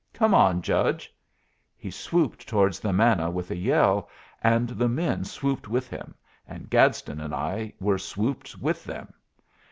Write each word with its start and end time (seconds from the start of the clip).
Come 0.13 0.33
on, 0.33 0.63
judge!" 0.63 1.13
He 1.77 1.91
swooped 1.91 2.49
towards 2.49 2.79
the 2.79 2.91
manna 2.91 3.29
with 3.29 3.51
a 3.51 3.55
yell, 3.55 4.09
and 4.41 4.69
the 4.69 4.89
men 4.89 5.23
swooped 5.25 5.67
with 5.67 5.89
him, 5.91 6.15
and 6.47 6.71
Gadsden 6.71 7.21
and 7.21 7.35
I 7.35 7.73
were 7.79 7.99
swooped 7.99 8.57
with 8.57 8.83
them. 8.83 9.13